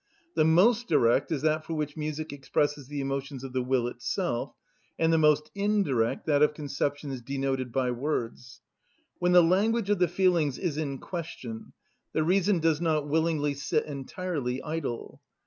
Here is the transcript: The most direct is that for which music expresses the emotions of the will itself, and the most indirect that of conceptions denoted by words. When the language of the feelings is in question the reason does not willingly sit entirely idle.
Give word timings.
The 0.33 0.45
most 0.45 0.87
direct 0.87 1.31
is 1.31 1.43
that 1.43 1.63
for 1.63 1.75
which 1.75 1.95
music 1.95 2.33
expresses 2.33 2.87
the 2.87 3.01
emotions 3.01 3.43
of 3.43 3.53
the 3.53 3.61
will 3.61 3.85
itself, 3.87 4.55
and 4.97 5.13
the 5.13 5.19
most 5.19 5.51
indirect 5.53 6.25
that 6.25 6.41
of 6.41 6.55
conceptions 6.55 7.21
denoted 7.21 7.71
by 7.71 7.91
words. 7.91 8.61
When 9.19 9.33
the 9.33 9.43
language 9.43 9.91
of 9.91 9.99
the 9.99 10.07
feelings 10.07 10.57
is 10.57 10.75
in 10.79 10.97
question 10.97 11.73
the 12.13 12.23
reason 12.23 12.57
does 12.57 12.81
not 12.81 13.07
willingly 13.07 13.53
sit 13.53 13.85
entirely 13.85 14.59
idle. 14.63 15.21